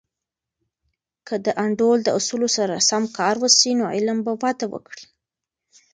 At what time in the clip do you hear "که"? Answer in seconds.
1.27-1.35